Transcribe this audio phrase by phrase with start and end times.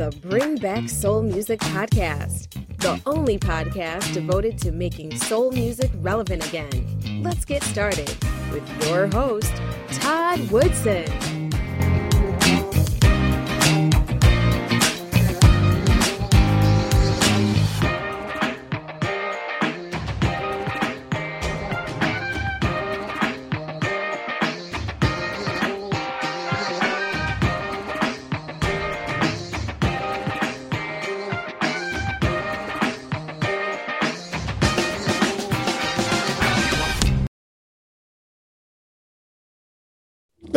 [0.00, 6.48] The Bring Back Soul Music Podcast, the only podcast devoted to making soul music relevant
[6.48, 7.22] again.
[7.22, 8.08] Let's get started
[8.50, 9.52] with your host,
[9.90, 11.29] Todd Woodson.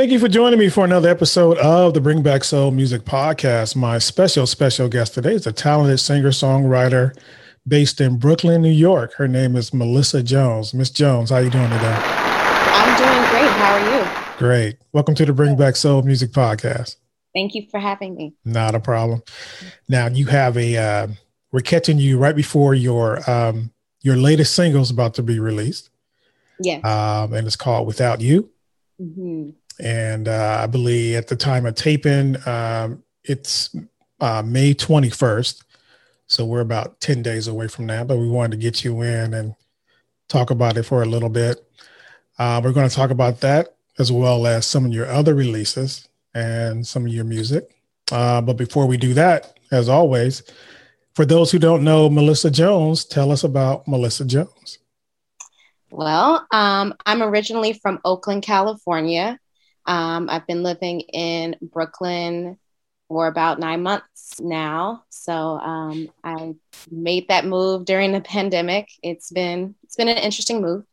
[0.04, 3.74] Thank you for joining me for another episode of the Bring Back Soul Music Podcast.
[3.78, 7.18] My special, special guest today is a talented singer songwriter
[7.66, 9.14] based in Brooklyn, New York.
[9.14, 10.74] Her name is Melissa Jones.
[10.74, 11.96] Miss Jones, how are you doing today?
[11.96, 13.52] I'm doing great.
[13.52, 14.38] How are you?
[14.38, 14.76] Great.
[14.92, 16.98] Welcome to the Bring Back Soul Music Podcast.
[17.34, 18.34] Thank you for having me.
[18.44, 19.24] Not a problem.
[19.88, 20.76] Now you have a.
[20.76, 21.08] Uh,
[21.54, 25.92] we're catching you right before your um, your latest single is about to be released.
[26.60, 26.80] Yeah.
[26.80, 28.50] Um, and it's called Without You.
[29.02, 33.76] Mm-hmm and uh, I believe at the time of taping, um, it's
[34.20, 35.64] uh, May 21st.
[36.28, 39.34] So we're about 10 days away from that, but we wanted to get you in
[39.34, 39.56] and
[40.30, 41.64] talk about it for a little bit.
[42.40, 46.08] Uh, we're going to talk about that as well as some of your other releases
[46.34, 47.76] and some of your music.
[48.12, 50.44] Uh, but before we do that, as always,
[51.14, 54.80] for those who don't know Melissa Jones, tell us about Melissa Jones.
[55.92, 59.40] Well, um, I'm originally from Oakland, California.
[59.86, 62.58] Um, I've been living in Brooklyn
[63.08, 65.04] for about nine months now.
[65.10, 66.56] So um, I
[66.90, 68.90] made that move during the pandemic.
[69.02, 70.84] It's been it's been an interesting move,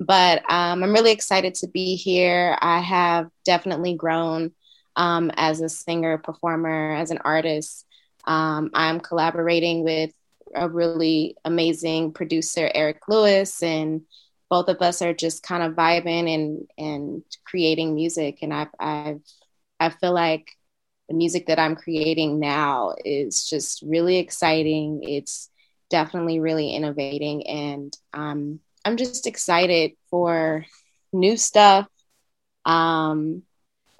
[0.00, 2.56] but um, I'm really excited to be here.
[2.60, 4.52] I have definitely grown
[4.96, 7.84] um, as a singer, performer, as an artist.
[8.24, 10.12] Um, I'm collaborating with
[10.54, 14.02] a really amazing producer, Eric Lewis, and
[14.48, 19.20] both of us are just kind of vibing and and creating music and I've I've
[19.80, 20.50] I feel like
[21.08, 25.02] the music that I'm creating now is just really exciting.
[25.04, 25.50] It's
[25.90, 30.64] definitely really innovating and um, I'm just excited for
[31.12, 31.88] new stuff
[32.64, 33.42] um,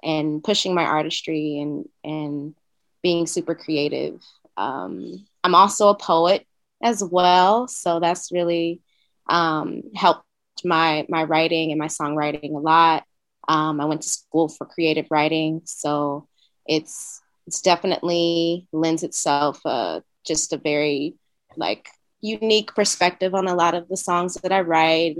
[0.03, 2.55] and pushing my artistry and and
[3.01, 4.21] being super creative.
[4.57, 6.45] Um, I'm also a poet
[6.83, 8.81] as well, so that's really
[9.29, 10.26] um, helped
[10.65, 13.03] my my writing and my songwriting a lot.
[13.47, 16.27] Um, I went to school for creative writing, so
[16.65, 21.15] it's it's definitely lends itself uh, just a very
[21.55, 21.89] like
[22.21, 25.17] unique perspective on a lot of the songs that I write.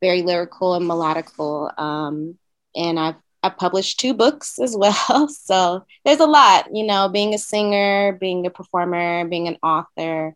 [0.00, 2.38] Very lyrical and melodical, um,
[2.74, 5.28] and I've I published two books as well.
[5.30, 10.34] So there's a lot, you know, being a singer, being a performer, being an author.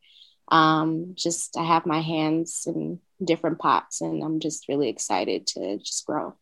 [0.48, 5.78] Um, just I have my hands in different pots and i'm just really excited to
[5.78, 6.34] just grow.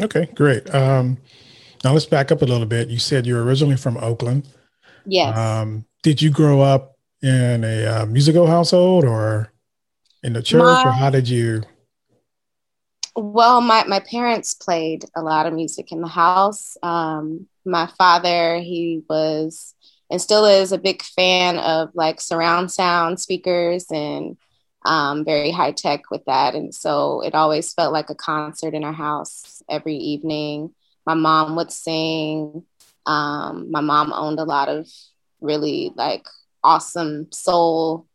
[0.00, 0.74] Okay great.
[0.74, 1.18] Um,
[1.84, 2.88] now let's back up a little bit.
[2.88, 4.48] You said you're originally from oakland.
[5.06, 5.36] Yes.
[5.36, 9.52] Um, did you grow up in a uh, musical household or
[10.22, 11.62] in the church my, or how did you
[13.14, 16.76] well my, my parents played a lot of music in the house.
[16.82, 19.74] Um, my father he was
[20.10, 24.36] and still is a big fan of like surround sound speakers and
[24.84, 26.54] um, very high tech with that.
[26.54, 30.74] And so it always felt like a concert in our house every evening.
[31.06, 32.64] My mom would sing.
[33.06, 34.88] Um, my mom owned a lot of
[35.40, 36.26] really like
[36.62, 38.06] awesome soul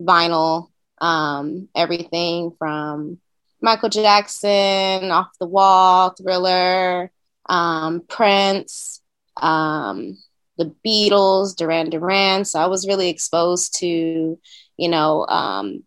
[0.00, 3.18] vinyl, um, everything from
[3.60, 7.10] Michael Jackson, Off the Wall, Thriller,
[7.48, 9.00] um, Prince,
[9.38, 10.18] um,
[10.58, 12.44] the Beatles, Duran Duran.
[12.44, 14.38] So I was really exposed to,
[14.76, 15.82] you know, um,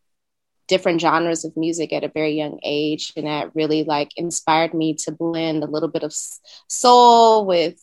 [0.67, 4.93] different genres of music at a very young age and that really like inspired me
[4.93, 6.13] to blend a little bit of
[6.67, 7.81] soul with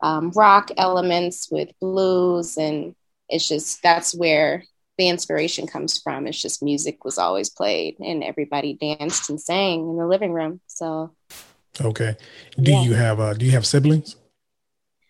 [0.00, 2.94] um, rock elements with blues and
[3.28, 4.64] it's just that's where
[4.98, 6.26] the inspiration comes from.
[6.26, 10.60] It's just music was always played and everybody danced and sang in the living room
[10.66, 11.14] so.
[11.80, 12.16] Okay.
[12.60, 12.82] Do yeah.
[12.82, 14.16] you have uh do you have siblings?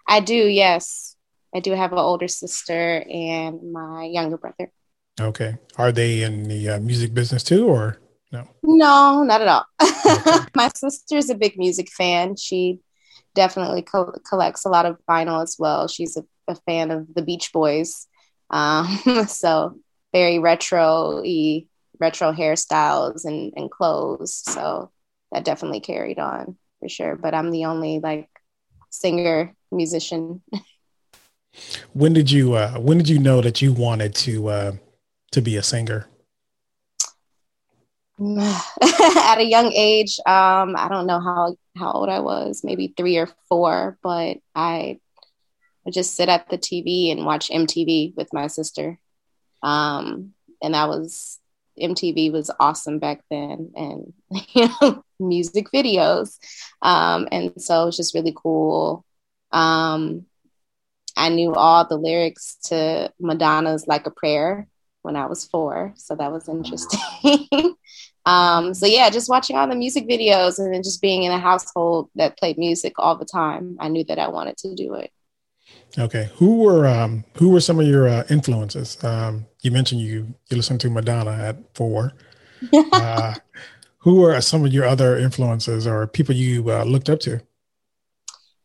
[0.07, 1.17] I do yes.
[1.55, 4.71] I do have an older sister and my younger brother
[5.21, 5.57] Okay.
[5.77, 7.99] Are they in the uh, music business too, or
[8.33, 8.49] no?
[8.63, 9.67] No, not at all.
[10.07, 10.39] Okay.
[10.55, 12.37] My sister's a big music fan.
[12.37, 12.81] She
[13.35, 15.89] definitely co- collects a lot of vinyl as well.
[15.89, 18.07] She's a, a fan of the Beach Boys.
[18.51, 18.87] Um,
[19.27, 19.79] so
[20.13, 21.67] very retro e
[21.99, 24.35] retro hairstyles and, and clothes.
[24.35, 24.91] So
[25.31, 27.17] that definitely carried on for sure.
[27.17, 28.29] But I'm the only like
[28.91, 30.43] singer musician.
[31.93, 34.73] when did you uh, when did you know that you wanted to uh,
[35.33, 36.09] to be a singer?
[38.23, 43.17] At a young age, um, I don't know how how old I was, maybe three
[43.17, 45.01] or four, but I
[45.85, 48.99] would just sit at the TV and watch MTV with my sister.
[49.63, 51.41] Um, and that was
[51.81, 54.13] MTV was awesome back then, and
[54.55, 56.39] you know, music videos,
[56.83, 59.05] um, and so it was just really cool.
[59.51, 60.27] Um,
[61.17, 64.69] I knew all the lyrics to Madonna's "Like a Prayer"
[65.03, 67.77] when I was four, so that was interesting.
[68.27, 71.39] um, so yeah, just watching all the music videos and then just being in a
[71.39, 75.13] household that played music all the time, I knew that I wanted to do it.
[75.99, 79.03] Okay, who were um, who were some of your uh, influences?
[79.05, 82.13] Um, you mentioned you you listened to Madonna at four.
[82.93, 83.35] uh,
[83.99, 87.41] who were some of your other influences or people you uh, looked up to?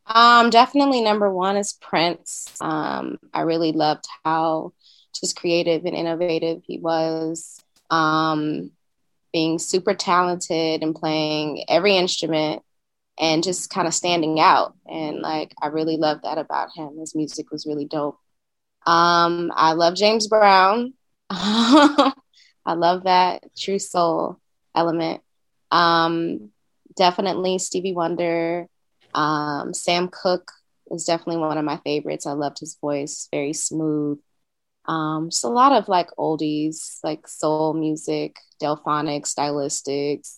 [0.07, 2.56] Um, definitely number one is Prince.
[2.62, 4.74] Um, I really loved how
[5.19, 7.61] just creative and innovative he was.
[7.89, 8.71] Um,
[9.33, 12.63] being super talented and playing every instrument
[13.19, 14.75] and just kind of standing out.
[14.85, 16.97] And like, I really loved that about him.
[16.99, 18.17] His music was really dope.
[18.85, 20.93] Um, I love James Brown.
[21.29, 22.13] I
[22.65, 24.39] love that true soul
[24.73, 25.21] element.
[25.71, 26.51] Um,
[26.95, 28.67] definitely Stevie Wonder.
[29.13, 30.51] Um, Sam Cooke
[30.91, 32.25] is definitely one of my favorites.
[32.25, 34.19] I loved his voice, very smooth.
[34.88, 40.36] Um, just a lot of like oldies, like soul music, Delphonic, stylistics,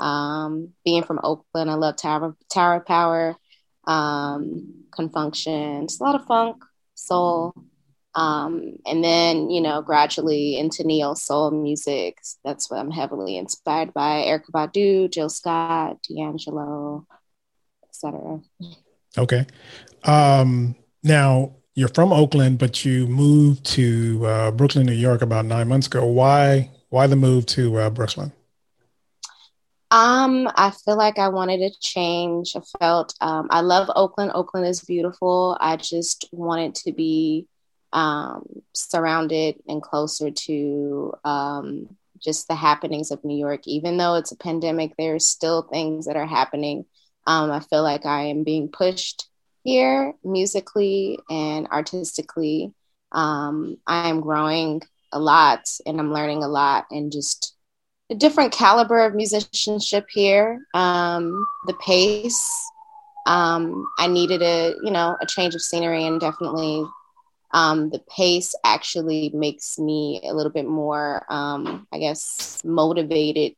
[0.00, 3.36] um, being from Oakland, I love Tower, Tower Power,
[3.86, 6.62] um, Con Funk It's a lot of funk,
[6.94, 7.54] soul.
[8.14, 12.18] Um, and then, you know, gradually into neo soul music.
[12.44, 14.24] That's what I'm heavily inspired by.
[14.26, 17.06] Erykah Badu, Jill Scott, D'Angelo,
[17.90, 18.40] etc.
[19.18, 19.46] Okay.
[20.04, 25.68] Um, now you're from Oakland, but you moved to uh, Brooklyn, New York about nine
[25.68, 26.06] months ago.
[26.06, 26.70] Why?
[26.88, 28.32] Why the move to uh, Brooklyn?
[29.90, 32.56] Um, I feel like I wanted to change.
[32.56, 34.32] I felt um, I love Oakland.
[34.34, 35.56] Oakland is beautiful.
[35.60, 37.46] I just wanted to be
[37.92, 43.66] um, surrounded and closer to um, just the happenings of New York.
[43.66, 46.86] Even though it's a pandemic, there's still things that are happening.
[47.26, 49.28] Um, I feel like I am being pushed
[49.66, 52.72] here musically and artistically.
[53.12, 54.82] Um, I am growing
[55.12, 57.56] a lot and I'm learning a lot and just
[58.10, 60.64] a different caliber of musicianship here.
[60.74, 62.70] Um, the pace,
[63.26, 66.84] um, I needed a you know a change of scenery, and definitely
[67.52, 73.54] um, the pace actually makes me a little bit more, um, I guess, motivated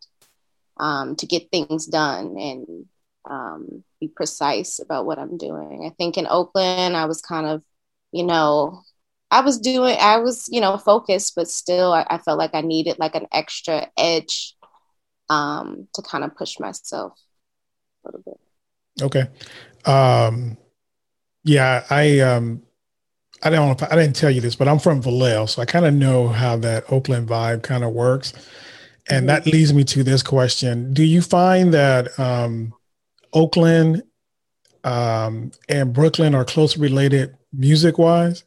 [0.79, 2.87] um, to get things done and
[3.25, 5.85] um, be precise about what I'm doing.
[5.87, 7.63] I think in Oakland, I was kind of,
[8.13, 8.83] you know,
[9.31, 12.63] I was doing, I was, you know, focused, but still, I, I felt like I
[12.63, 14.55] needed like an extra edge
[15.29, 17.13] um, to kind of push myself
[18.05, 18.41] a little bit.
[19.03, 19.29] Okay.
[19.85, 20.57] Um,
[21.45, 22.63] yeah, I, um,
[23.43, 25.67] I don't know if I, didn't tell you this, but I'm from Vallejo, so I
[25.67, 28.33] kind of know how that Oakland vibe kind of works.
[29.11, 29.27] And mm-hmm.
[29.27, 30.93] that leads me to this question.
[30.93, 32.73] Do you find that um,
[33.33, 34.03] Oakland
[34.85, 38.45] um, and Brooklyn are closely related music wise?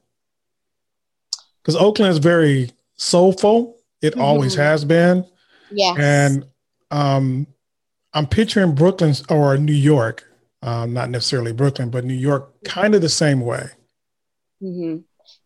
[1.62, 3.78] because Oakland is very soulful.
[4.02, 4.22] It mm-hmm.
[4.22, 5.26] always has been.
[5.70, 5.96] Yeah.
[5.98, 6.46] And
[6.90, 7.48] um,
[8.14, 10.26] I'm picturing Brooklyn or New York,
[10.62, 13.68] um, not necessarily Brooklyn, but New York, kind of the same way.
[14.62, 14.98] Mm-hmm.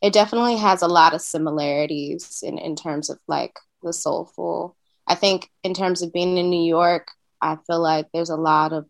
[0.02, 4.76] It definitely has a lot of similarities in, in terms of like the soulful.
[5.08, 7.10] I think in terms of being in New York,
[7.42, 8.88] I feel like there's a lot of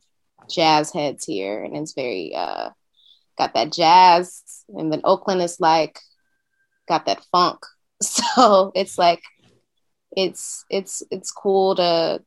[0.49, 2.69] jazz heads here, and it's very uh,
[3.37, 4.43] got that jazz.
[4.69, 5.99] And then Oakland is like
[6.87, 7.59] got that funk.
[8.01, 9.23] So it's like
[10.11, 12.21] it's it's it's cool to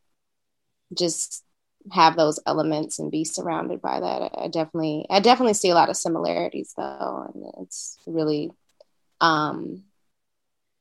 [0.96, 1.44] just
[1.92, 4.32] have those elements and be surrounded by that.
[4.36, 8.50] I, definitely I definitely see a lot of similarities though, and it's really
[9.20, 9.84] um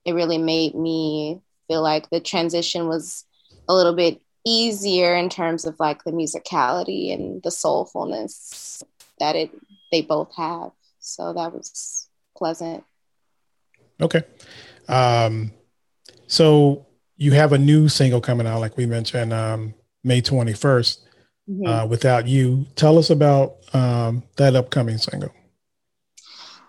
[0.05, 3.25] it really made me feel like the transition was
[3.67, 8.81] a little bit easier in terms of like the musicality and the soulfulness
[9.19, 9.51] that it
[9.91, 10.71] they both have.
[10.99, 12.83] So that was pleasant.
[14.01, 14.23] Okay.
[14.87, 15.51] Um,
[16.27, 16.85] so
[17.17, 19.73] you have a new single coming out, like we mentioned, um,
[20.03, 20.99] May 21st,
[21.49, 21.67] mm-hmm.
[21.67, 22.65] uh, Without You.
[22.75, 25.33] Tell us about um, that upcoming single.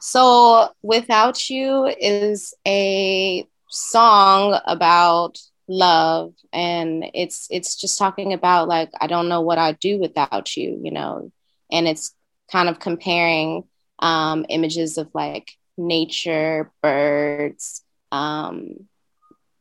[0.01, 5.39] So, Without You is a song about
[5.69, 10.57] love and it's it's just talking about like I don't know what I'd do without
[10.57, 11.31] you, you know.
[11.71, 12.15] And it's
[12.51, 13.65] kind of comparing
[13.99, 18.89] um images of like nature, birds, um,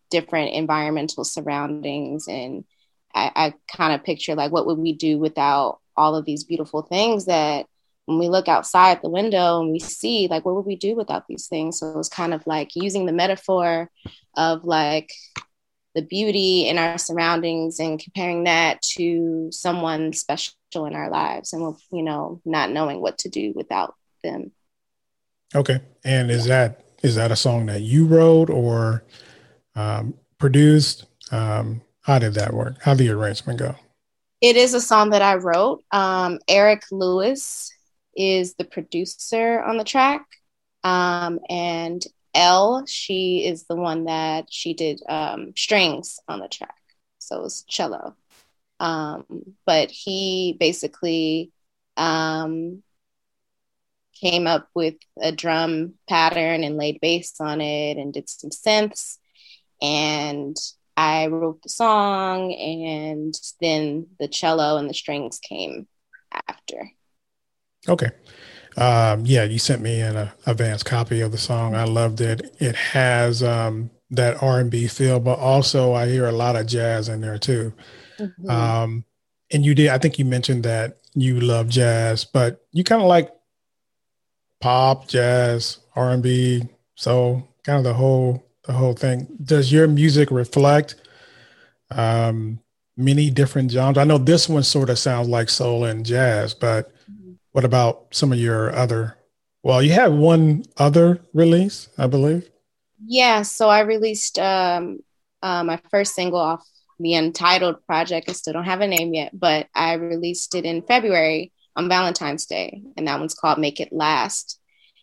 [0.10, 2.28] different environmental surroundings.
[2.28, 2.66] And
[3.14, 6.82] I, I kind of picture like, what would we do without all of these beautiful
[6.82, 7.68] things that
[8.06, 11.28] when we look outside the window and we see like what would we do without
[11.28, 13.90] these things so it was kind of like using the metaphor
[14.38, 15.12] of like
[15.98, 20.54] the beauty in our surroundings and comparing that to someone special
[20.86, 24.52] in our lives and you know not knowing what to do without them.
[25.56, 25.80] Okay.
[26.06, 29.04] And is that is that a song that you wrote or
[29.76, 31.06] um, produced?
[31.32, 32.76] Um, how did that work?
[32.84, 33.76] How did the arrangement go?
[34.40, 35.84] It is a song that i wrote.
[35.92, 37.74] Um, eric lewis
[38.16, 40.28] is the producer on the track.
[40.84, 42.06] Um, and
[42.38, 46.76] Elle, she is the one that she did um, strings on the track.
[47.18, 48.16] So it was cello.
[48.80, 49.26] Um,
[49.66, 51.52] but he basically
[51.98, 52.84] um,
[54.22, 59.18] came up with a drum pattern and laid bass on it and did some synths.
[59.82, 60.56] And
[60.96, 65.88] I wrote the song, and then the cello and the strings came
[66.48, 66.92] after.
[67.88, 68.10] Okay.
[68.78, 71.76] Um, yeah, you sent me an advanced copy of the song.
[71.76, 72.56] I loved it.
[72.60, 76.68] It has um, that R and B feel, but also I hear a lot of
[76.68, 77.74] jazz in there too.
[78.20, 78.50] Mm-hmm.
[78.50, 79.04] Um,
[79.52, 79.90] and you did.
[79.90, 83.32] I think you mentioned that you love jazz, but you kind of like
[84.62, 86.64] pop, jazz, R and B,
[86.96, 89.28] so kind of the whole the whole thing.
[89.44, 90.96] Does your music reflect
[91.90, 92.60] um,
[92.96, 93.98] many different genres?
[93.98, 96.92] I know this one sort of sounds like soul and jazz, but
[97.58, 99.18] what about some of your other?
[99.64, 102.48] Well, you have one other release, I believe.
[103.04, 105.00] Yeah, so I released um,
[105.42, 106.64] uh, my first single off
[107.00, 108.30] the Untitled project.
[108.30, 112.46] I still don't have a name yet, but I released it in February on Valentine's
[112.46, 114.60] Day, and that one's called "Make It Last."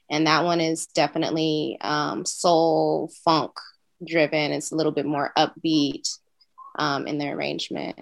[0.08, 3.50] And that one is definitely um, soul funk
[4.06, 4.52] driven.
[4.52, 6.08] It's a little bit more upbeat
[6.78, 7.98] um, in the arrangement.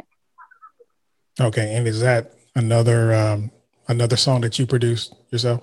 [1.40, 3.50] Okay, and is that another um,
[3.92, 5.62] another song that you produced yourself?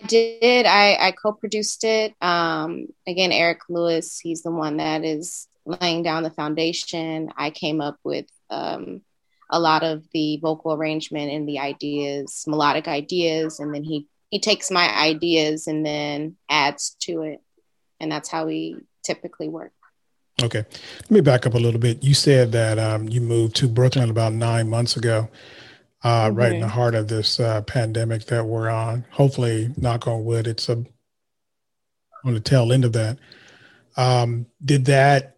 [0.00, 0.66] I did.
[0.66, 2.14] I, I co-produced it.
[2.20, 7.30] Um, again, Eric Lewis, he's the one that is laying down the foundation.
[7.36, 9.02] I came up with um,
[9.50, 14.38] a lot of the vocal arrangement and the ideas, melodic ideas, and then he he
[14.38, 17.40] takes my ideas and then adds to it,
[17.98, 19.72] and that's how we typically work.
[20.42, 20.64] Okay,
[21.02, 22.04] let me back up a little bit.
[22.04, 25.28] You said that um, you moved to Brooklyn about nine months ago
[26.04, 29.04] uh, right in the heart of this uh, pandemic that we're on.
[29.10, 30.84] Hopefully, knock on wood, it's a
[32.24, 33.18] on the tail end of that.
[33.96, 35.36] Um, did that?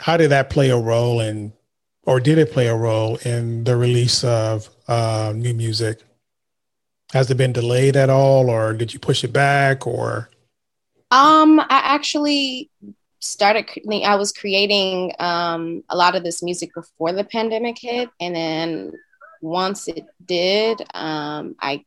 [0.00, 1.52] How did that play a role in,
[2.04, 6.02] or did it play a role in the release of uh, new music?
[7.12, 10.30] Has it been delayed at all, or did you push it back, or?
[11.10, 12.70] Um, I actually
[13.18, 13.66] started.
[14.04, 18.92] I was creating um, a lot of this music before the pandemic hit, and then
[19.40, 21.84] once it did, um, I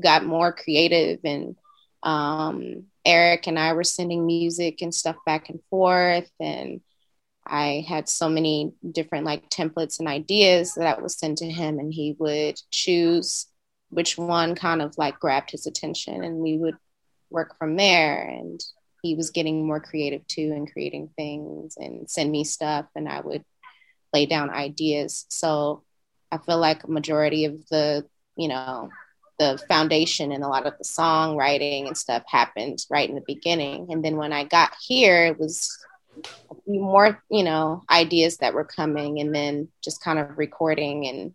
[0.00, 1.56] got more creative and
[2.02, 6.30] um, Eric and I were sending music and stuff back and forth.
[6.38, 6.80] And
[7.46, 11.78] I had so many different like templates and ideas that I would send to him,
[11.78, 13.46] and he would choose
[13.90, 16.76] which one kind of like grabbed his attention, and we would
[17.30, 18.28] work from there.
[18.28, 18.60] And
[19.02, 23.20] he was getting more creative too and creating things and send me stuff, and I
[23.20, 23.44] would
[24.12, 25.26] lay down ideas.
[25.28, 25.84] So
[26.30, 28.06] I feel like a majority of the,
[28.36, 28.90] you know,
[29.38, 33.88] the foundation and a lot of the songwriting and stuff happened right in the beginning.
[33.90, 35.76] And then when I got here, it was
[36.24, 41.06] a few more, you know, ideas that were coming and then just kind of recording
[41.06, 41.34] and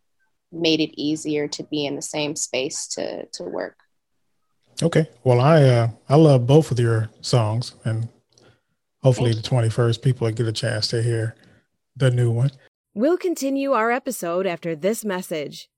[0.52, 3.78] made it easier to be in the same space to to work.
[4.82, 5.08] Okay.
[5.24, 8.10] Well, I uh, I love both of your songs and
[9.04, 11.36] hopefully the 21st people get a chance to hear
[11.96, 12.52] the new one.
[12.94, 15.70] We'll continue our episode after this message.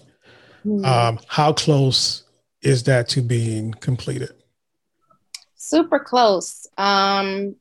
[0.65, 0.87] Mm-hmm.
[0.87, 2.23] Um, how close
[2.63, 4.33] is that to being completed?
[5.55, 6.67] Super close.
[6.79, 7.57] Um,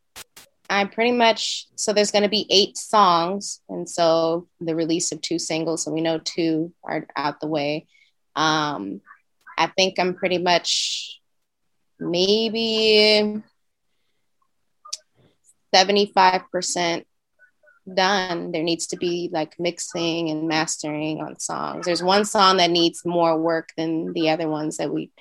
[0.69, 5.19] I pretty much so there's going to be eight songs, and so the release of
[5.19, 7.85] two singles, so we know two are out the way.
[8.37, 9.01] Um,
[9.59, 11.19] I think I'm pretty much
[11.99, 13.43] maybe
[15.75, 17.03] 75%
[17.93, 18.51] done.
[18.53, 21.85] There needs to be like mixing and mastering on songs.
[21.85, 25.11] There's one song that needs more work than the other ones that we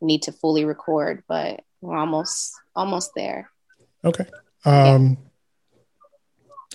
[0.00, 3.50] need to fully record, but we're almost almost there.
[4.02, 4.24] Okay.
[4.64, 5.18] Um,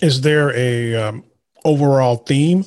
[0.00, 0.06] yeah.
[0.06, 1.24] Is there a um,
[1.64, 2.64] overall theme?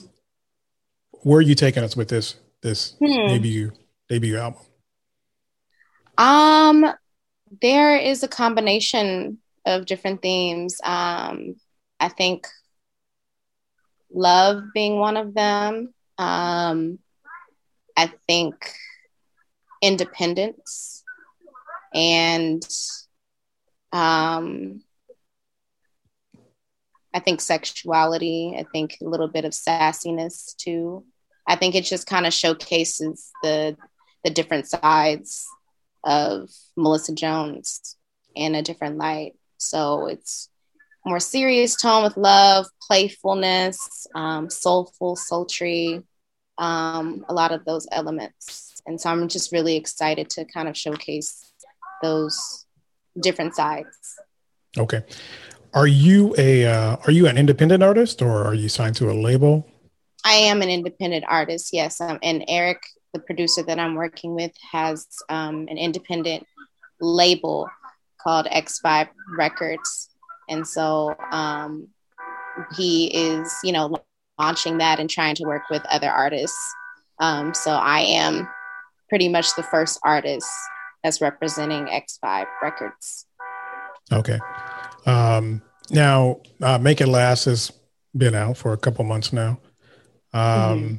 [1.22, 3.30] Where are you taking us with this this hmm.
[3.30, 3.72] debut
[4.12, 4.60] debut album?
[6.18, 6.86] Um,
[7.62, 10.82] there is a combination of different themes.
[10.84, 11.56] Um,
[12.00, 12.46] I think
[14.14, 15.94] love being one of them.
[16.18, 17.00] Um,
[17.96, 18.56] I think
[19.82, 21.04] independence
[21.94, 22.64] and
[23.94, 24.82] um,
[27.14, 28.56] I think sexuality.
[28.58, 31.06] I think a little bit of sassiness too.
[31.48, 33.76] I think it just kind of showcases the
[34.24, 35.48] the different sides
[36.04, 37.96] of Melissa Jones
[38.36, 39.34] in a different light.
[39.58, 40.50] So it's
[41.06, 46.04] more serious tone with love, playfulness, um, soulful, sultry,
[46.58, 48.82] um, a lot of those elements.
[48.86, 51.52] And so I'm just really excited to kind of showcase
[52.02, 52.66] those
[53.20, 54.16] different sides.
[54.78, 55.04] Okay.
[55.74, 59.14] Are you a uh, are you an independent artist or are you signed to a
[59.14, 59.68] label?
[60.24, 62.00] I am an independent artist, yes.
[62.00, 62.82] Um, and Eric,
[63.14, 66.46] the producer that I'm working with, has um, an independent
[67.00, 67.70] label
[68.22, 70.10] called X5 Records.
[70.50, 71.88] And so um,
[72.76, 73.96] he is, you know,
[74.40, 76.74] launching that and trying to work with other artists.
[77.20, 78.48] Um, so I am
[79.10, 80.50] pretty much the first artist
[81.04, 83.26] that's representing X5 Records.
[84.12, 84.40] Okay.
[85.06, 87.72] Um, now, uh, Make It Last has
[88.16, 89.60] been out for a couple months now.
[90.34, 90.96] Um, mm-hmm.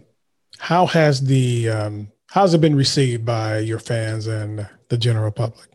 [0.62, 5.68] How has the um, how's it been received by your fans and the general public?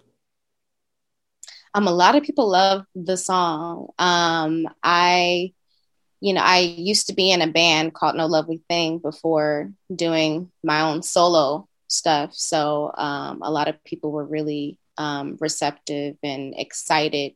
[1.73, 3.89] Um, a lot of people love the song.
[3.99, 5.51] Um, I,
[6.21, 10.53] you know, I used to be in a band called No Lovely Thing before doing
[10.63, 12.33] my own solo stuff.
[12.33, 17.33] So um, a lot of people were really um, receptive and excited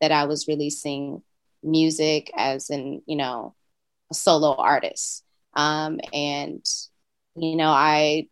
[0.00, 1.22] that I was releasing
[1.62, 3.54] music as an, you know,
[4.10, 5.22] a solo artist.
[5.52, 6.66] Um, and,
[7.36, 8.28] you know, I,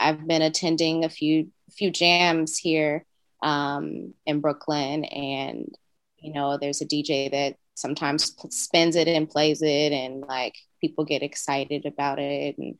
[0.00, 3.04] I've been attending a few, few jams here
[3.42, 5.04] um, in Brooklyn.
[5.04, 5.74] And,
[6.18, 11.04] you know, there's a DJ that sometimes spins it and plays it, and like people
[11.04, 12.58] get excited about it.
[12.58, 12.76] And,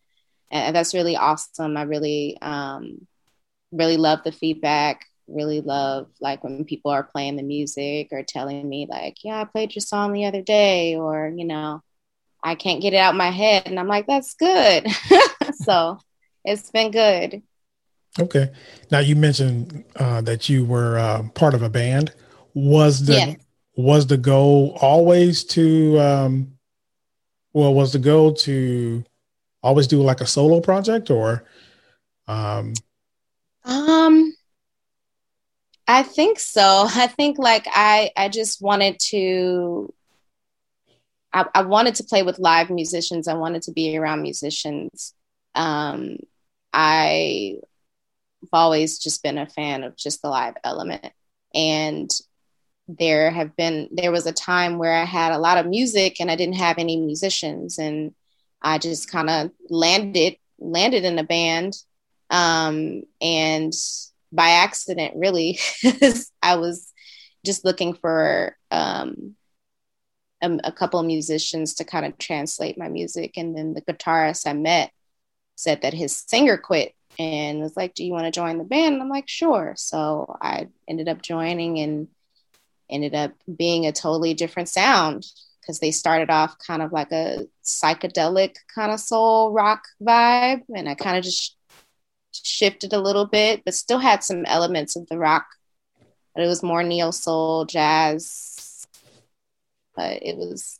[0.51, 1.77] and that's really awesome.
[1.77, 3.07] I really, um,
[3.73, 5.05] really love the feedback.
[5.27, 9.45] Really love like when people are playing the music or telling me like, yeah, I
[9.45, 11.83] played your song the other day, or you know,
[12.43, 14.87] I can't get it out my head, and I'm like, that's good.
[15.55, 15.99] so
[16.45, 17.43] it's been good.
[18.19, 18.51] Okay.
[18.91, 22.13] Now you mentioned uh, that you were uh, part of a band.
[22.55, 23.37] Was the yes.
[23.77, 26.53] was the goal always to um,
[27.53, 29.05] well was the goal to
[29.63, 31.45] always do like a solo project or
[32.27, 32.73] um
[33.65, 34.33] um
[35.91, 36.87] I think so.
[36.87, 39.93] I think like I I just wanted to
[41.33, 43.29] I, I wanted to play with live musicians.
[43.29, 45.15] I wanted to be around musicians.
[45.55, 46.19] Um
[46.73, 47.59] I've
[48.53, 51.13] always just been a fan of just the live element.
[51.55, 52.11] And
[52.89, 56.31] there have been, there was a time where I had a lot of music and
[56.31, 57.79] I didn't have any musicians.
[57.79, 58.15] And
[58.63, 61.77] I just kind of landed, landed in a band.
[62.31, 63.73] Um, and
[64.33, 65.59] by accident, really,
[66.43, 66.93] I was
[67.45, 69.35] just looking for um,
[70.43, 73.37] a, a couple of musicians to kind of translate my music.
[73.37, 74.93] And then the guitarist I met
[75.57, 78.95] said that his singer quit and was like, Do you want to join the band?
[78.95, 79.75] And I'm like, Sure.
[79.77, 82.09] So I ended up joining and
[82.91, 85.27] ended up being a totally different sound
[85.61, 90.63] because they started off kind of like a psychedelic kind of soul rock vibe.
[90.75, 91.57] And I kind of just
[92.33, 95.47] shifted a little bit, but still had some elements of the rock.
[96.35, 98.48] But it was more neo soul, jazz.
[99.99, 100.79] But it was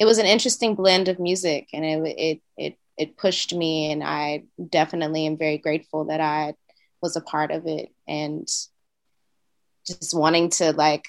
[0.00, 4.02] it was an interesting blend of music and it it it it pushed me and
[4.02, 6.54] I definitely am very grateful that I
[7.00, 8.48] was a part of it and
[9.86, 11.04] just wanting to like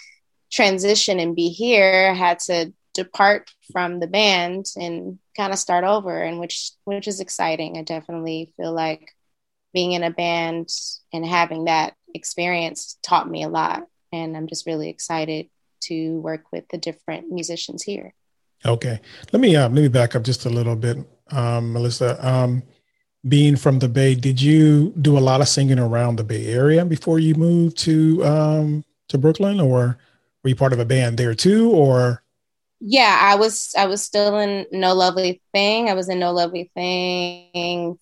[0.52, 6.22] transition and be here had to depart from the band and kind of start over
[6.22, 7.78] and which which is exciting.
[7.78, 9.10] I definitely feel like
[9.74, 10.70] being in a band
[11.12, 15.50] and having that experience taught me a lot and I'm just really excited
[15.88, 18.14] to work with the different musicians here.
[18.66, 19.00] Okay,
[19.32, 20.98] let me uh, let me back up just a little bit,
[21.32, 22.18] um, Melissa.
[22.26, 22.64] Um,
[23.28, 26.86] being from the Bay, did you do a lot of singing around the Bay Area
[26.86, 29.98] before you moved to um, to Brooklyn, or
[30.44, 32.24] were you part of a band there too, or?
[32.80, 33.74] Yeah, I was.
[33.78, 35.90] I was still in No Lovely Thing.
[35.90, 38.00] I was in No Lovely Thing.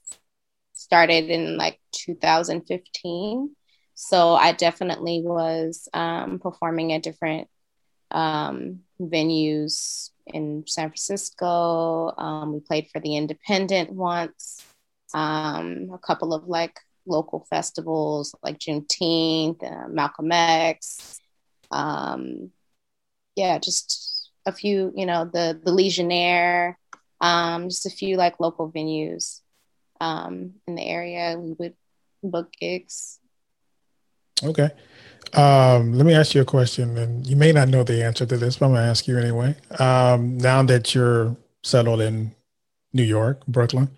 [0.74, 3.56] Started in like 2015,
[3.94, 7.48] so I definitely was um, performing at different
[8.14, 12.14] um, venues in San Francisco.
[12.18, 14.64] Um, we played for the Independent once
[15.14, 21.20] um, a couple of like local festivals like Juneteenth, uh, Malcolm X.
[21.72, 22.52] Um,
[23.36, 26.78] yeah, just a few, you know, the the Legionnaire,
[27.22, 29.42] um, just a few like local venues
[30.00, 31.38] um, in the area.
[31.38, 31.76] We would
[32.24, 33.20] book gigs.
[34.44, 34.72] Okay.
[35.34, 38.38] Um, let me ask you a question, and you may not know the answer to
[38.38, 39.56] this, but I'm going to ask you anyway.
[39.80, 42.36] Um, now that you're settled in
[42.94, 43.90] New York, Brooklyn,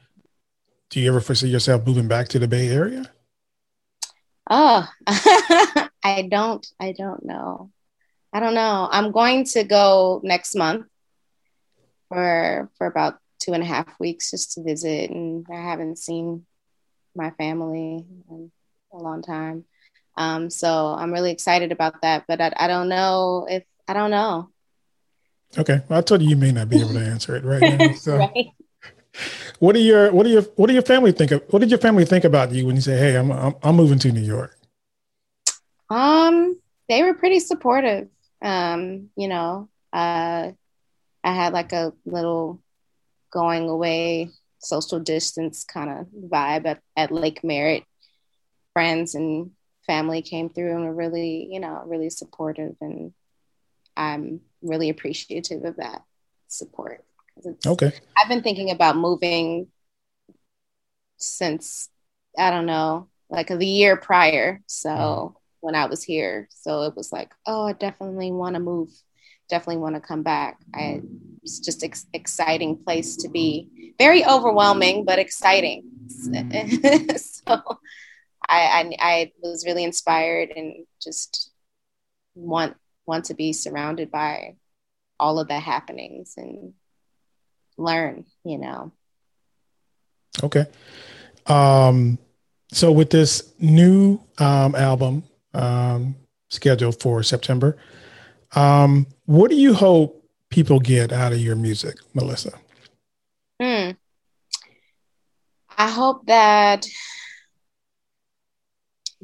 [0.89, 3.11] do you ever foresee yourself moving back to the Bay Area?
[4.49, 6.65] Oh, I don't.
[6.79, 7.71] I don't know.
[8.31, 8.87] I don't know.
[8.91, 10.85] I'm going to go next month
[12.09, 16.45] for for about two and a half weeks just to visit, and I haven't seen
[17.15, 18.51] my family in
[18.93, 19.65] a long time.
[20.17, 24.11] Um, so I'm really excited about that, but I, I don't know if I don't
[24.11, 24.49] know.
[25.57, 27.93] Okay, well, I told you you may not be able to answer it right now.
[27.93, 28.17] So.
[28.35, 28.51] right
[29.59, 31.79] what do your what do your what do your family think of what did your
[31.79, 34.57] family think about you when you say hey i'm i'm, I'm moving to new york
[35.89, 38.09] um they were pretty supportive
[38.41, 40.51] um you know uh
[41.23, 42.61] i had like a little
[43.31, 47.83] going away social distance kind of vibe at, at lake merritt
[48.73, 49.51] friends and
[49.85, 53.13] family came through and were really you know really supportive and
[53.95, 56.01] i'm really appreciative of that
[56.47, 57.03] support
[57.65, 57.91] okay.
[58.17, 59.67] I've been thinking about moving
[61.17, 61.89] since
[62.37, 64.61] I don't know, like the year prior.
[64.67, 65.33] So mm.
[65.61, 68.89] when I was here, so it was like, oh, I definitely want to move.
[69.49, 70.57] Definitely want to come back.
[70.73, 71.01] I,
[71.43, 73.93] it's just ex- exciting place to be.
[73.99, 75.83] Very overwhelming, but exciting.
[77.17, 77.61] so
[78.47, 81.51] I, I I was really inspired and just
[82.35, 84.55] want want to be surrounded by
[85.19, 86.73] all of the happenings and
[87.77, 88.91] learn, you know.
[90.43, 90.65] Okay.
[91.45, 92.17] Um,
[92.71, 96.15] so with this new um, album um,
[96.49, 97.77] scheduled for September,
[98.55, 102.53] um, what do you hope people get out of your music, Melissa?
[103.61, 103.91] Hmm.
[105.77, 106.87] I hope that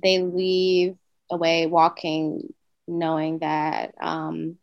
[0.01, 0.95] they leave
[1.29, 2.53] away walking
[2.87, 4.57] knowing that um,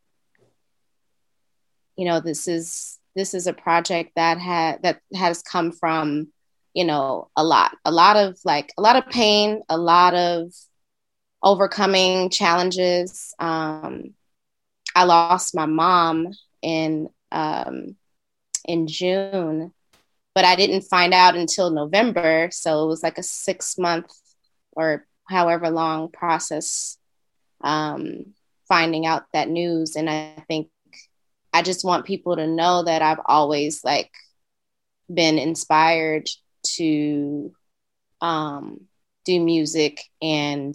[1.97, 6.29] you know this is this is a project that had that has come from
[6.75, 10.53] you know a lot a lot of like a lot of pain a lot of
[11.43, 13.35] overcoming challenges.
[13.39, 14.15] Um,
[14.95, 16.29] i lost my mom
[16.63, 17.97] in um,
[18.65, 19.73] in june
[20.35, 22.49] but i didn't find out until november.
[22.53, 24.11] So it was like a six month
[24.73, 26.97] or however long process
[27.63, 28.35] um,
[28.69, 29.97] finding out that news.
[29.97, 30.69] And i think
[31.53, 34.11] I just want people to know that I've always like
[35.13, 36.29] been inspired
[36.77, 37.53] to
[38.21, 38.83] um,
[39.25, 40.05] do music.
[40.21, 40.75] And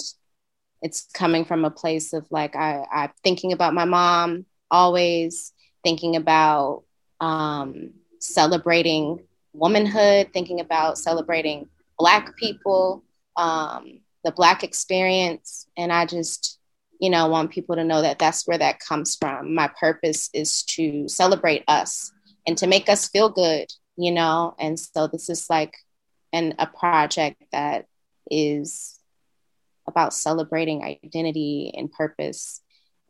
[0.81, 6.15] it's coming from a place of like I, I'm thinking about my mom always thinking
[6.15, 6.83] about
[7.21, 9.19] um, celebrating
[9.53, 13.03] womanhood, thinking about celebrating Black people,
[13.37, 16.59] um, the Black experience, and I just
[17.03, 19.53] you know, want people to know that that's where that comes from.
[19.53, 22.13] My purpose is to celebrate us
[22.47, 24.55] and to make us feel good, you know.
[24.57, 25.73] And so this is like
[26.31, 27.87] an a project that
[28.31, 28.97] is
[29.85, 32.61] about celebrating identity and purpose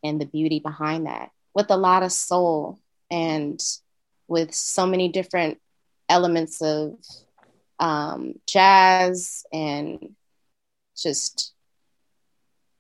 [0.04, 2.80] and the beauty behind that with a lot of soul
[3.12, 3.62] and
[4.28, 5.60] with so many different
[6.10, 6.96] elements of
[7.80, 10.16] um, jazz and
[11.02, 11.54] just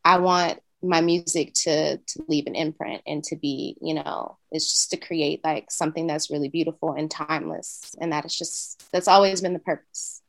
[0.03, 4.69] I want my music to to leave an imprint and to be you know it's
[4.69, 7.95] just to create like something that's really beautiful and timeless.
[7.99, 10.21] And that is just that's always been the purpose.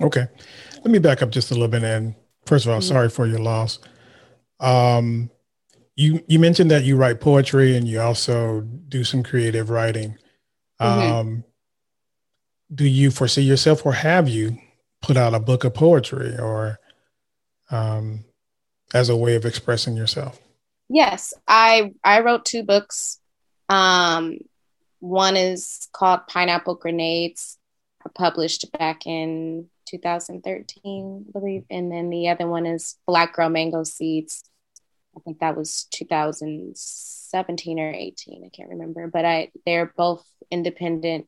[0.00, 0.26] Okay.
[0.76, 2.14] Let me back up just a little bit and
[2.46, 2.88] first of all mm-hmm.
[2.88, 3.78] sorry for your loss.
[4.60, 5.30] Um
[5.94, 10.18] you you mentioned that you write poetry and you also do some creative writing.
[10.80, 11.12] Mm-hmm.
[11.12, 11.44] um
[12.74, 14.58] do you foresee yourself or have you
[15.00, 16.80] put out a book of poetry or
[17.72, 18.24] um
[18.94, 20.40] as a way of expressing yourself?
[20.88, 23.18] Yes, I I wrote two books.
[23.68, 24.38] Um,
[25.00, 27.58] one is called Pineapple Grenades,
[28.14, 33.84] published back in 2013, I believe, and then the other one is Black Girl Mango
[33.84, 34.44] Seeds.
[35.16, 38.44] I think that was 2017 or 18.
[38.44, 41.26] I can't remember, but I they're both independent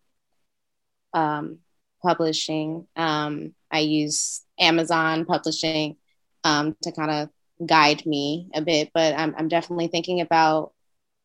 [1.14, 1.58] um,
[2.02, 2.86] publishing.
[2.96, 5.96] Um, I use Amazon publishing
[6.44, 10.72] um, to kind of guide me a bit, but I'm, I'm definitely thinking about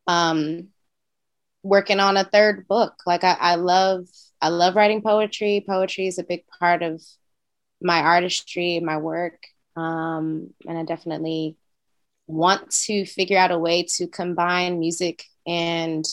[0.06, 0.68] um,
[1.62, 2.94] working on a third book.
[3.06, 4.06] Like I, I love,
[4.40, 5.64] I love writing poetry.
[5.66, 7.02] Poetry is a big part of
[7.82, 9.38] my artistry, my work.
[9.76, 11.56] Um, and I definitely
[12.26, 16.04] want to figure out a way to combine music and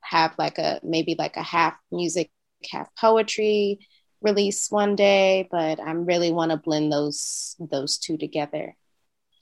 [0.00, 2.30] have like a maybe like a half music,
[2.70, 3.86] half poetry
[4.22, 5.48] release one day.
[5.50, 8.76] But I really want to blend those those two together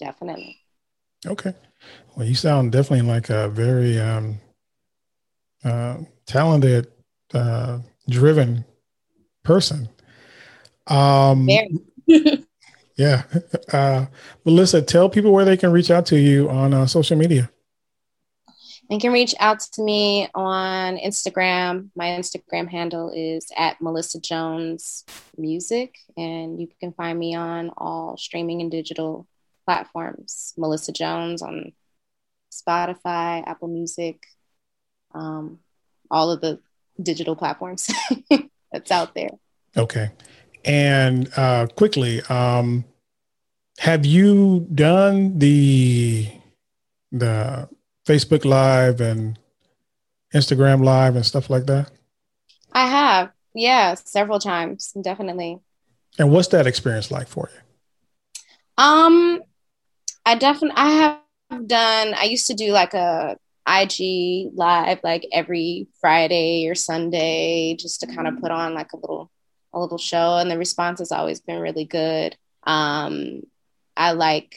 [0.01, 0.59] definitely.
[1.27, 1.55] Okay.
[2.17, 4.41] Well, you sound definitely like a very um,
[5.63, 6.89] uh, talented,
[7.33, 8.65] uh, driven
[9.45, 9.89] person.
[10.89, 11.49] Um,
[12.97, 13.23] yeah.
[13.73, 14.07] Uh,
[14.45, 17.49] Melissa, tell people where they can reach out to you on uh, social media.
[18.91, 21.91] They can reach out to me on Instagram.
[21.95, 25.05] My Instagram handle is at Melissa Jones
[25.39, 29.29] Music, and you can find me on all streaming and digital
[29.65, 30.55] platforms.
[30.59, 31.73] Melissa Jones on
[32.53, 34.25] Spotify, Apple Music,
[35.15, 35.61] um,
[36.11, 36.59] all of the
[37.01, 37.93] digital platforms
[38.73, 39.31] that's out there.
[39.77, 40.11] Okay.
[40.65, 42.85] And uh, quickly, um,
[43.79, 46.29] have you done the
[47.13, 47.69] the
[48.07, 49.39] Facebook Live and
[50.35, 51.91] Instagram Live and stuff like that?
[52.73, 55.59] I have, yeah, several times, definitely.
[56.19, 57.61] And what's that experience like for you?
[58.83, 59.43] Um,
[60.25, 60.91] I definitely I
[61.51, 62.15] have done.
[62.15, 63.37] I used to do like a
[63.69, 68.97] IG live like every Friday or Sunday just to kind of put on like a
[68.97, 69.31] little
[69.73, 72.37] a little show, and the response has always been really good.
[72.65, 73.43] Um,
[73.97, 74.57] I like.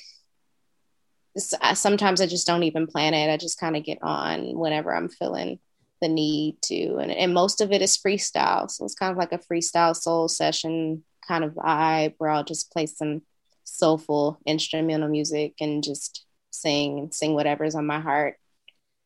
[1.61, 3.31] Uh, sometimes I just don't even plan it.
[3.31, 5.59] I just kind of get on whenever I'm feeling
[6.01, 8.69] the need to, and, and most of it is freestyle.
[8.69, 12.71] So it's kind of like a freestyle soul session kind of vibe where I'll just
[12.71, 13.21] play some
[13.63, 18.35] soulful instrumental music and just sing and sing whatever's on my heart.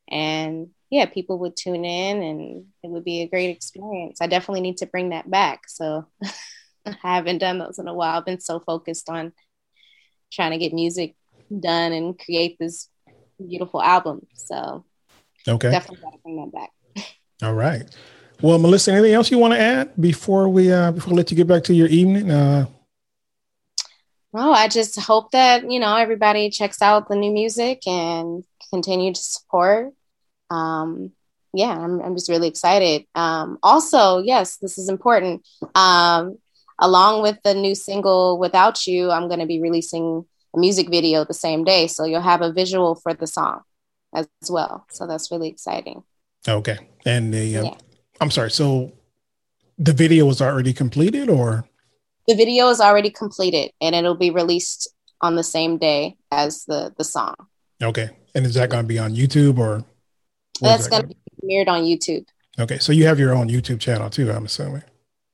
[0.10, 4.20] And yeah, people would tune in and it would be a great experience.
[4.22, 5.68] I definitely need to bring that back.
[5.68, 6.08] So
[6.86, 8.18] I haven't done those in a while.
[8.18, 9.34] I've been so focused on
[10.32, 11.16] trying to get music
[11.50, 12.90] done and create this
[13.40, 14.26] beautiful album.
[14.34, 14.86] So
[15.48, 15.72] okay.
[15.72, 17.06] definitely gotta bring that back.
[17.44, 17.84] All right.
[18.42, 21.38] Well, Melissa, anything else you want to add before we uh before we let you
[21.38, 22.32] get back to your evening?
[22.32, 22.68] Uh
[24.32, 29.14] well, I just hope that, you know, everybody checks out the new music and continue
[29.14, 29.94] to support.
[30.50, 31.12] Um,
[31.54, 33.06] yeah, I'm, I'm just really excited.
[33.16, 35.44] Um, also, yes, this is important.
[35.74, 36.38] Um,
[36.78, 40.26] along with the new single Without You, I'm going to be releasing
[40.58, 41.88] music video the same day.
[41.88, 43.62] So you'll have a visual for the song
[44.14, 44.86] as well.
[44.92, 46.04] So that's really exciting.
[46.48, 46.78] Okay.
[47.06, 47.74] And the, uh, yeah.
[48.20, 48.52] I'm sorry.
[48.52, 48.94] So
[49.78, 51.66] the video was already completed or?
[52.28, 54.90] the video is already completed and it'll be released
[55.22, 57.36] on the same day as the the song.
[57.82, 58.10] Okay.
[58.36, 59.84] And is that going to be on YouTube or?
[60.62, 62.26] That's that going to be premiered on YouTube.
[62.60, 62.78] Okay.
[62.80, 64.84] So you have your own YouTube channel too, I'm assuming.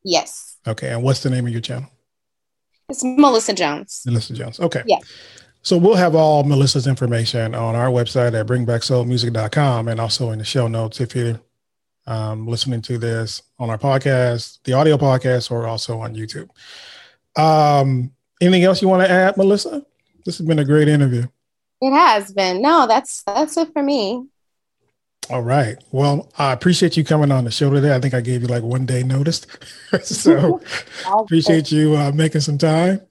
[0.03, 0.57] Yes.
[0.67, 0.89] Okay.
[0.89, 1.89] And what's the name of your channel?
[2.93, 4.03] It's Melissa Jones.
[4.05, 4.59] Melissa Jones.
[4.59, 4.83] Okay.
[4.85, 4.99] Yeah.
[5.63, 10.45] So we'll have all Melissa's information on our website at bringbacksoulmusic.com and also in the
[10.45, 11.41] show notes if you're
[12.05, 16.49] um, listening to this on our podcast, the audio podcast, or also on YouTube.
[17.35, 19.83] Um, anything else you want to add, Melissa?
[20.23, 21.25] This has been a great interview.
[21.81, 22.61] It has been.
[22.61, 24.27] No, that's that's it for me.
[25.29, 25.77] All right.
[25.91, 27.95] Well, I appreciate you coming on the show today.
[27.95, 29.47] I think I gave you like one day notice,
[30.03, 30.61] so
[31.17, 33.01] appreciate you uh, making some time.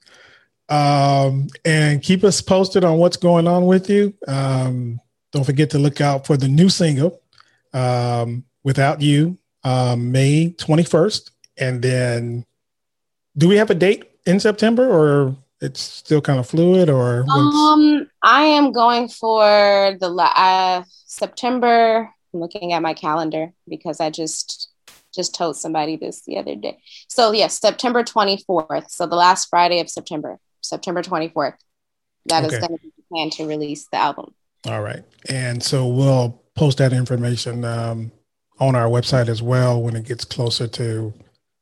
[0.69, 4.13] Um, and keep us posted on what's going on with you.
[4.27, 4.99] Um,
[5.31, 7.21] don't forget to look out for the new single.
[7.73, 11.31] Um, without you um, May 21st.
[11.57, 12.45] And then
[13.37, 17.25] do we have a date in September or it's still kind of fluid or?
[17.29, 20.83] Um, I am going for the uh,
[21.23, 22.09] September.
[22.33, 24.69] I'm looking at my calendar because I just
[25.15, 26.79] just told somebody this the other day.
[27.07, 28.89] So yes, September 24th.
[28.89, 31.53] So the last Friday of September, September 24th.
[32.25, 32.55] That okay.
[32.55, 34.33] is going to be the plan to release the album.
[34.65, 35.03] All right.
[35.29, 38.11] And so we'll post that information um,
[38.59, 41.13] on our website as well when it gets closer to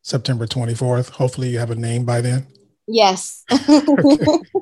[0.02, 1.10] September 24th.
[1.10, 2.47] Hopefully, you have a name by then.
[2.88, 3.43] Yes.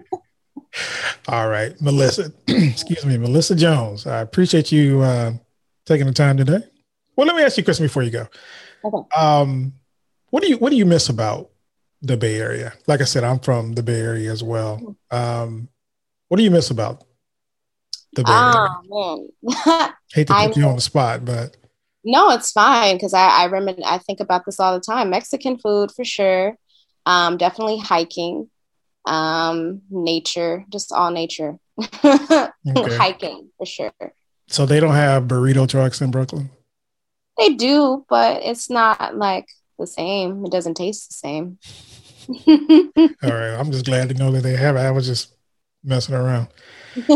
[1.27, 2.31] All right, Melissa.
[2.47, 4.05] excuse me, Melissa Jones.
[4.07, 5.33] I appreciate you uh,
[5.85, 6.59] taking the time today.
[7.15, 8.27] Well, let me ask you a question before you go.
[8.83, 9.09] Okay.
[9.15, 9.73] Um,
[10.29, 11.49] what do you what do you miss about
[12.01, 12.73] the Bay Area?
[12.87, 14.95] Like I said, I'm from the Bay Area as well.
[15.11, 15.69] Um,
[16.27, 17.03] what do you miss about
[18.13, 18.69] the Bay Area?
[18.91, 21.57] Oh man, hate to put you on the spot, but
[22.03, 25.09] no, it's fine because I, I remember I think about this all the time.
[25.09, 26.55] Mexican food for sure.
[27.05, 28.49] Um, definitely hiking,
[29.05, 31.57] um, nature, just all nature.
[31.81, 33.93] Hiking for sure.
[34.47, 36.49] So they don't have burrito trucks in Brooklyn.
[37.37, 40.45] They do, but it's not like the same.
[40.45, 41.57] It doesn't taste the same.
[43.23, 44.79] all right, I'm just glad to know that they have it.
[44.79, 45.33] I was just
[45.83, 46.47] messing around.